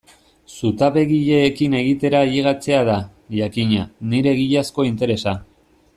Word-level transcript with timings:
Zutabegileekin 0.53 1.75
egitera 1.81 2.23
ailegatzea 2.27 2.81
da, 2.89 2.97
jakina, 3.41 3.87
nire 4.15 4.37
egiazko 4.39 4.91
interesa. 4.93 5.37